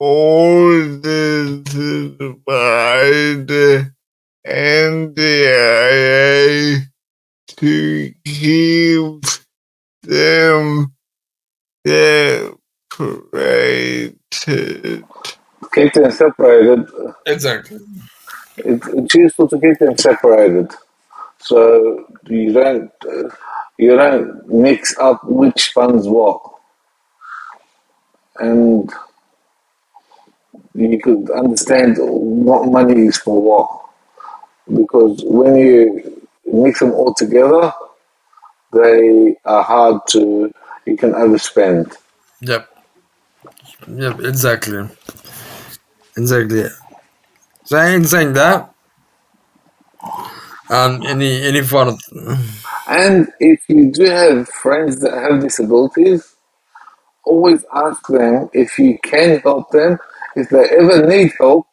audited 0.00 1.36
by 2.46 3.02
and 4.46 5.14
the 5.14 5.26
NDIA 5.26 6.86
to 7.58 8.14
keep 8.24 9.22
them 10.02 10.94
separate. 11.86 12.16
Keep 15.76 15.92
them 15.92 16.10
separated. 16.10 16.88
Exactly. 17.26 17.78
It, 18.56 18.80
it's 18.86 19.14
useful 19.14 19.46
to 19.48 19.60
keep 19.60 19.78
them 19.78 19.98
separated, 19.98 20.72
so 21.38 22.06
you 22.26 22.50
don't 22.50 22.90
uh, 23.06 23.28
you 23.76 23.94
don't 23.94 24.48
mix 24.48 24.96
up 24.98 25.22
which 25.24 25.72
funds 25.74 26.08
what, 26.08 26.40
and 28.38 28.90
you 30.74 30.98
could 30.98 31.30
understand 31.30 31.96
what 31.98 32.72
money 32.72 33.08
is 33.08 33.18
for 33.18 33.42
what. 33.42 33.68
Because 34.74 35.22
when 35.26 35.56
you 35.56 36.26
mix 36.46 36.80
them 36.80 36.92
all 36.92 37.12
together, 37.12 37.70
they 38.72 39.36
are 39.44 39.62
hard 39.62 40.00
to 40.12 40.50
you 40.86 40.96
can 40.96 41.12
overspend. 41.12 41.94
Yep. 42.40 42.66
Yep, 43.88 44.20
exactly. 44.20 44.88
Exactly. 46.16 46.64
So 47.64 48.02
saying 48.04 48.32
that. 48.34 48.72
Um, 50.68 51.02
any 51.06 51.42
any 51.42 51.62
final 51.62 51.96
And 52.88 53.28
if 53.38 53.68
you 53.68 53.92
do 53.92 54.04
have 54.04 54.48
friends 54.48 55.00
that 55.00 55.12
have 55.12 55.40
disabilities, 55.40 56.34
always 57.24 57.64
ask 57.74 58.06
them 58.08 58.50
if 58.52 58.78
you 58.78 58.98
can 59.02 59.40
help 59.40 59.70
them. 59.70 59.98
If 60.34 60.48
they 60.50 60.64
ever 60.70 61.06
need 61.06 61.32
help, 61.38 61.66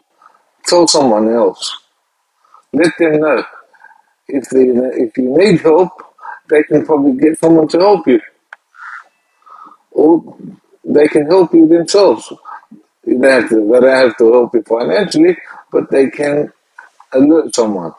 tell 0.66 0.88
someone 0.88 1.30
else. 1.34 1.76
Let 2.74 2.94
them 3.00 3.20
know. 3.22 3.44
If 4.28 4.50
they 4.50 4.66
if 5.06 5.18
you 5.18 5.38
need 5.38 5.62
help, 5.62 5.92
they 6.50 6.64
can 6.64 6.86
probably 6.86 7.20
get 7.20 7.40
someone 7.40 7.68
to 7.70 7.80
help 7.80 8.08
you. 8.08 8.22
Or 9.92 10.38
they 10.86 11.08
can 11.08 11.26
help 11.28 11.54
you 11.54 11.68
themselves. 11.68 12.32
You 13.06 13.20
don't 13.20 13.42
have 13.42 13.50
to, 13.50 13.56
they 13.56 13.80
don't 13.80 14.06
have 14.06 14.18
to 14.18 14.32
help 14.32 14.54
you 14.54 14.64
financially, 14.64 15.38
but 15.72 15.90
they 15.92 16.10
can 16.10 16.52
alert 17.12 17.54
someone. 17.54 17.94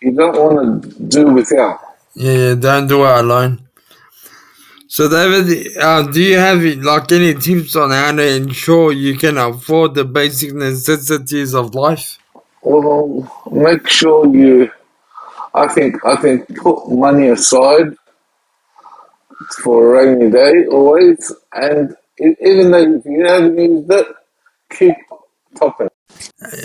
You 0.00 0.12
don't 0.12 0.36
want 0.36 0.82
to 0.82 1.02
do 1.02 1.32
without. 1.32 1.80
Yeah, 2.14 2.32
yeah, 2.32 2.54
don't 2.54 2.86
do 2.86 3.04
it 3.04 3.18
alone. 3.18 3.66
So, 4.88 5.08
David, 5.08 5.76
uh, 5.78 6.02
do 6.02 6.22
you 6.22 6.38
have 6.38 6.62
like 6.62 7.10
any 7.10 7.34
tips 7.34 7.74
on 7.76 7.90
how 7.90 8.12
to 8.12 8.26
ensure 8.26 8.92
you 8.92 9.16
can 9.16 9.36
afford 9.36 9.94
the 9.94 10.04
basic 10.04 10.54
necessities 10.54 11.54
of 11.54 11.74
life? 11.74 12.18
Well, 12.62 13.30
make 13.50 13.88
sure 13.88 14.26
you. 14.34 14.70
I 15.54 15.68
think 15.68 16.04
I 16.04 16.16
think 16.16 16.56
put 16.58 16.88
money 16.88 17.28
aside 17.28 17.96
for 19.62 19.96
a 19.96 20.06
rainy 20.06 20.30
day 20.30 20.66
always, 20.66 21.32
and 21.52 21.96
even 22.18 22.70
though 22.70 22.94
if 22.96 23.04
you 23.04 23.24
haven't 23.26 23.58
used 23.58 23.90
it, 23.90 24.06
keep 24.70 24.94
topping. 25.56 25.88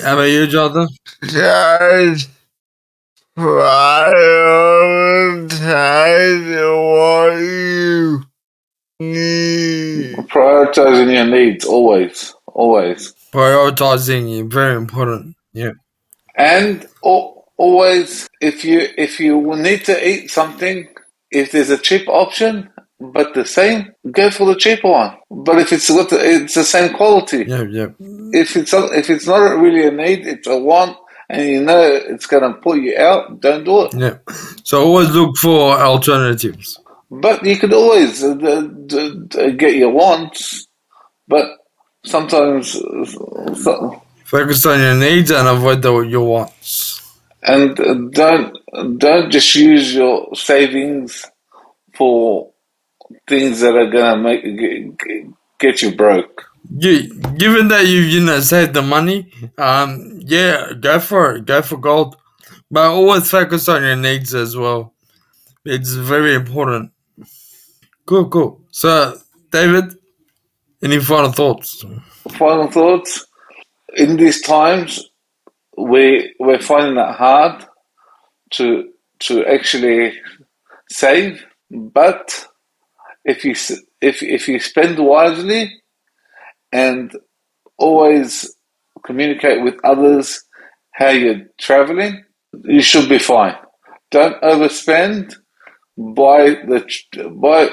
How 0.03 0.13
about 0.13 0.23
you, 0.23 0.47
Jonathan? 0.47 0.87
Just 1.23 2.29
prioritize 5.41 6.47
what 6.93 7.37
you 7.39 8.23
need. 8.99 10.15
Prioritizing 10.27 11.13
your 11.13 11.25
needs 11.25 11.65
always, 11.65 12.33
always, 12.47 13.13
Prioritizing 13.33 14.29
is 14.41 14.53
very 14.53 14.75
important. 14.75 15.35
Yeah. 15.53 15.71
and 16.35 16.85
always 17.01 18.27
if 18.41 18.63
you 18.65 18.87
if 18.97 19.19
you 19.19 19.55
need 19.55 19.85
to 19.85 20.07
eat 20.09 20.29
something, 20.31 20.87
if 21.29 21.51
there's 21.51 21.69
a 21.69 21.77
cheap 21.77 22.07
option 22.09 22.69
but 23.13 23.33
the 23.33 23.45
same, 23.45 23.91
go 24.11 24.29
for 24.29 24.45
the 24.45 24.55
cheaper 24.55 24.89
one. 24.89 25.17
But 25.29 25.59
if 25.59 25.73
it's 25.73 25.89
got 25.89 26.11
it's 26.13 26.53
the 26.53 26.63
same 26.63 26.93
quality. 26.93 27.45
Yeah, 27.47 27.63
yeah. 27.63 27.87
if 28.33 28.55
it's 28.55 28.71
not, 28.73 28.93
if 28.93 29.09
it's 29.09 29.27
not 29.27 29.37
really 29.59 29.85
a 29.87 29.91
need, 29.91 30.25
it's 30.27 30.47
a 30.47 30.57
want, 30.57 30.97
and 31.29 31.49
you 31.49 31.61
know 31.63 31.81
it's 31.81 32.27
going 32.27 32.43
to 32.43 32.59
pull 32.59 32.77
you 32.77 32.97
out, 32.97 33.39
don't 33.41 33.63
do 33.63 33.85
it. 33.85 33.93
Yeah. 33.95 34.17
So 34.63 34.83
always 34.83 35.09
look 35.11 35.35
for 35.37 35.73
alternatives. 35.79 36.79
But 37.09 37.43
you 37.45 37.57
could 37.57 37.73
always 37.73 38.23
uh, 38.23 38.61
get 39.57 39.75
your 39.75 39.91
wants, 39.91 40.67
but 41.27 41.47
sometimes, 42.05 42.71
so- 42.71 44.01
Focus 44.23 44.65
on 44.65 44.79
your 44.79 44.95
needs 44.95 45.29
and 45.29 45.45
avoid 45.47 45.81
the, 45.81 45.93
your 46.01 46.25
wants. 46.25 47.01
and 47.43 47.77
uh, 47.81 47.95
don't 48.11 48.57
don't 48.97 49.29
just 49.31 49.53
use 49.55 49.93
your 49.93 50.33
savings 50.35 51.25
for 51.97 52.50
things 53.27 53.59
that 53.61 53.75
are 53.75 53.89
to 53.89 54.17
make 54.17 54.43
get, 54.43 55.27
get 55.59 55.81
you 55.81 55.95
broke. 55.95 56.45
You, 56.77 57.13
given 57.37 57.69
that 57.69 57.87
you 57.87 57.99
you 57.99 58.23
know 58.23 58.39
saved 58.39 58.73
the 58.73 58.81
money, 58.81 59.31
um, 59.57 60.19
yeah, 60.19 60.73
go 60.79 60.99
for 60.99 61.35
it. 61.35 61.45
Go 61.45 61.61
for 61.61 61.77
gold, 61.77 62.15
but 62.69 62.91
always 62.91 63.29
focus 63.29 63.67
on 63.67 63.83
your 63.83 63.95
needs 63.95 64.33
as 64.35 64.55
well. 64.55 64.93
It's 65.65 65.93
very 65.93 66.35
important. 66.35 66.91
Cool, 68.05 68.29
cool. 68.29 68.61
So, 68.71 69.17
David, 69.51 69.95
any 70.83 70.99
final 70.99 71.31
thoughts? 71.31 71.83
Final 72.37 72.69
thoughts: 72.69 73.25
in 73.95 74.17
these 74.17 74.41
times, 74.41 75.09
we 75.77 76.33
we're 76.39 76.59
finding 76.59 76.97
it 76.97 77.15
hard 77.15 77.65
to 78.51 78.91
to 79.19 79.45
actually 79.45 80.13
save, 80.89 81.43
but 81.69 82.47
if 83.25 83.45
you 83.45 83.53
if 84.01 84.23
if 84.23 84.47
you 84.47 84.59
spend 84.59 84.99
wisely 84.99 85.71
and 86.71 87.11
always 87.77 88.55
communicate 89.05 89.63
with 89.63 89.75
others 89.83 90.43
how 90.93 91.09
you're 91.09 91.45
traveling, 91.59 92.23
you 92.63 92.81
should 92.81 93.09
be 93.09 93.19
fine. 93.19 93.55
Don't 94.11 94.41
overspend. 94.41 95.35
Buy 95.97 96.55
the 96.67 96.85
buy 97.35 97.69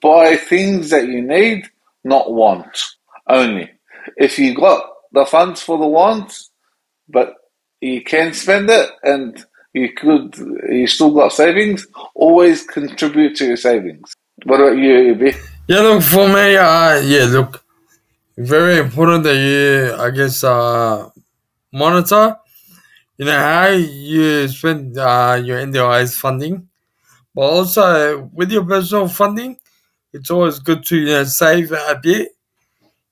buy 0.00 0.36
things 0.36 0.90
that 0.90 1.06
you 1.06 1.22
need, 1.22 1.64
not 2.04 2.32
want 2.32 2.78
only. 3.28 3.70
If 4.16 4.38
you 4.38 4.54
got 4.54 4.84
the 5.12 5.24
funds 5.24 5.62
for 5.62 5.78
the 5.78 5.86
wants, 5.86 6.50
but 7.08 7.34
you 7.80 8.02
can 8.02 8.32
spend 8.32 8.70
it 8.70 8.90
and 9.02 9.44
you 9.74 9.92
could 9.92 10.36
you 10.68 10.86
still 10.86 11.12
got 11.12 11.32
savings, 11.32 11.86
always 12.14 12.64
contribute 12.64 13.36
to 13.36 13.46
your 13.46 13.56
savings. 13.56 14.14
What 14.44 14.60
about 14.60 14.76
you, 14.76 15.14
Ibby? 15.14 15.36
Yeah, 15.68 15.80
look 15.80 16.02
for 16.02 16.26
me. 16.28 16.56
Uh, 16.56 17.00
yeah, 17.00 17.24
look, 17.28 17.64
very 18.36 18.78
important 18.78 19.24
that 19.24 19.36
you, 19.36 19.94
I 19.94 20.10
guess, 20.10 20.42
uh, 20.42 21.08
monitor. 21.72 22.36
You 23.18 23.26
know 23.26 23.38
how 23.38 23.68
you 23.68 24.48
spend 24.48 24.98
uh, 24.98 25.40
your 25.44 25.58
NDIS 25.60 26.18
funding, 26.18 26.68
but 27.34 27.42
also 27.42 28.30
with 28.32 28.50
your 28.50 28.64
personal 28.64 29.08
funding, 29.08 29.58
it's 30.12 30.30
always 30.30 30.58
good 30.58 30.84
to 30.86 30.96
you 30.98 31.06
know 31.06 31.24
save 31.24 31.72
a 31.72 32.00
bit 32.02 32.30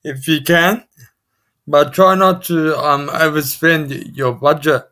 if 0.03 0.27
you 0.27 0.41
can, 0.41 0.83
but 1.67 1.93
try 1.93 2.15
not 2.15 2.43
to 2.45 2.77
um 2.77 3.07
overspend 3.09 4.15
your 4.17 4.33
budget. 4.33 4.83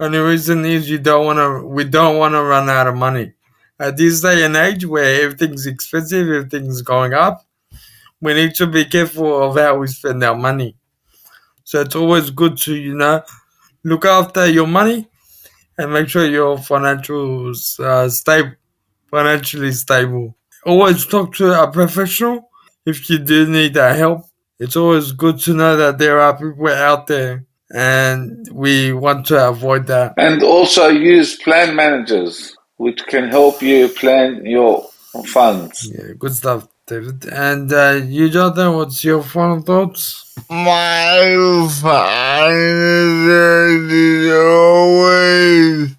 And 0.00 0.14
the 0.14 0.24
reason 0.24 0.64
is 0.64 0.90
you 0.90 0.98
don't 0.98 1.24
want 1.26 1.38
to. 1.38 1.66
We 1.66 1.84
don't 1.84 2.18
want 2.18 2.34
to 2.34 2.42
run 2.42 2.68
out 2.68 2.88
of 2.88 2.96
money 2.96 3.34
at 3.82 3.96
this 3.96 4.20
day 4.20 4.44
and 4.44 4.56
age 4.56 4.86
where 4.86 5.24
everything's 5.24 5.66
expensive, 5.66 6.28
everything's 6.28 6.82
going 6.82 7.12
up. 7.12 7.44
We 8.20 8.32
need 8.32 8.54
to 8.54 8.66
be 8.68 8.84
careful 8.84 9.42
of 9.42 9.56
how 9.56 9.78
we 9.78 9.88
spend 9.88 10.22
our 10.22 10.36
money. 10.36 10.76
So 11.64 11.80
it's 11.80 11.96
always 11.96 12.30
good 12.30 12.56
to 12.58 12.76
you 12.76 12.94
know 12.94 13.22
look 13.82 14.04
after 14.04 14.46
your 14.46 14.68
money 14.68 15.08
and 15.76 15.92
make 15.92 16.08
sure 16.08 16.24
your 16.26 16.56
financials 16.58 17.80
uh, 17.80 18.08
stable, 18.08 18.52
financially 19.10 19.72
stable. 19.72 20.36
Always 20.64 21.04
talk 21.04 21.34
to 21.36 21.60
a 21.60 21.70
professional 21.70 22.50
if 22.86 23.10
you 23.10 23.18
do 23.18 23.48
need 23.48 23.74
that 23.74 23.98
help. 23.98 24.26
It's 24.60 24.76
always 24.76 25.10
good 25.10 25.40
to 25.40 25.54
know 25.54 25.76
that 25.76 25.98
there 25.98 26.20
are 26.20 26.38
people 26.38 26.68
out 26.68 27.08
there, 27.08 27.46
and 27.74 28.48
we 28.52 28.92
want 28.92 29.26
to 29.26 29.48
avoid 29.48 29.88
that. 29.88 30.14
And 30.18 30.40
also 30.44 30.86
use 30.86 31.34
plan 31.34 31.74
managers, 31.74 32.56
which 32.76 33.04
can 33.06 33.28
help 33.28 33.62
you 33.62 33.88
plan 33.88 34.44
your 34.44 34.88
funds. 35.26 35.90
Yeah, 35.92 36.12
good 36.18 36.34
stuff, 36.34 36.68
David. 36.86 37.26
And 37.26 37.72
uh, 37.72 38.00
you, 38.04 38.28
Jonathan, 38.28 38.74
what's 38.74 39.02
your 39.04 39.22
final 39.22 39.60
thoughts? 39.60 40.34
My 40.48 41.68
final 41.80 43.30
is 43.90 44.32
always 44.32 45.96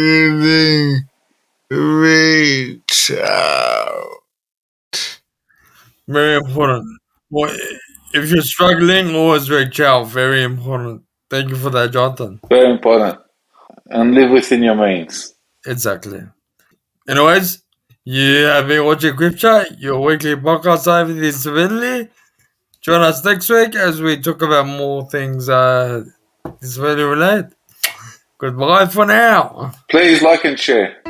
reach 1.70 3.12
out. 3.12 4.17
Very 6.08 6.38
important. 6.38 6.86
Well, 7.30 7.54
if 8.14 8.32
you're 8.32 8.42
struggling, 8.42 9.14
always 9.16 9.50
reach 9.50 9.80
out. 9.80 10.08
Very 10.08 10.44
important. 10.44 11.04
Thank 11.30 11.50
you 11.50 11.56
for 11.56 11.70
that, 11.72 11.92
Jonathan. 11.92 12.40
Very 12.50 12.72
important. 12.72 13.20
And 13.88 14.14
live 14.14 14.32
within 14.32 14.64
your 14.64 14.76
means. 14.76 15.34
Exactly. 15.66 16.22
Anyways, 17.10 17.64
you 18.06 18.44
have 18.44 18.68
been 18.68 18.86
watching 18.86 19.16
CripChat, 19.16 19.80
your 19.80 20.00
weekly 20.00 20.36
podcast 20.36 20.92
on 20.92 21.02
everything 21.02 21.24
disability. 21.24 22.10
Join 22.82 23.02
us 23.02 23.24
next 23.26 23.50
week 23.50 23.76
as 23.76 24.02
we 24.02 24.22
talk 24.22 24.42
about 24.42 24.68
more 24.68 25.10
things 25.10 25.50
uh, 25.50 26.04
disability 26.62 27.04
related. 27.04 27.54
Goodbye 28.38 28.86
for 28.86 29.06
now. 29.06 29.74
Please 29.90 30.22
like 30.22 30.46
and 30.46 30.58
share. 30.60 31.02